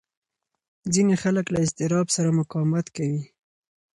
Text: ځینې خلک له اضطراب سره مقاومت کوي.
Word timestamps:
ځینې 0.93 1.15
خلک 1.23 1.45
له 1.53 1.59
اضطراب 1.65 2.07
سره 2.15 2.29
مقاومت 2.39 2.85
کوي. 2.95 3.23